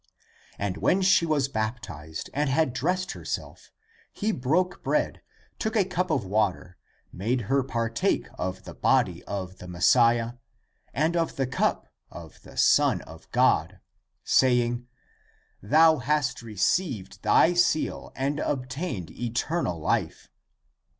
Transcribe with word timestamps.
And 0.57 0.77
when 0.77 1.03
she 1.03 1.27
was 1.27 1.47
baptized 1.47 2.31
and 2.33 2.49
had 2.49 2.73
dressed 2.73 3.11
herself, 3.11 3.69
he 4.11 4.31
broke 4.31 4.81
bread, 4.81 5.21
took 5.59 5.75
a 5.75 5.85
cup 5.85 6.09
of 6.09 6.25
water, 6.25 6.75
made 7.13 7.41
her 7.41 7.61
partake 7.61 8.25
of 8.33 8.63
the 8.63 8.73
body 8.73 9.23
of 9.25 9.59
the 9.59 9.67
Messiah 9.67 10.33
and 10.91 11.15
of 11.15 11.35
the 11.35 11.45
cup 11.45 11.87
of 12.09 12.41
the 12.41 12.57
Son 12.57 13.01
of 13.03 13.29
God, 13.29 13.79
saying," 14.23 14.87
Thou 15.61 15.97
hast 15.97 16.41
received 16.41 17.21
thy 17.21 17.53
seal 17.53 18.11
and 18.15 18.39
obtained 18.39 19.11
eternal 19.11 19.79
life!" 19.79 20.29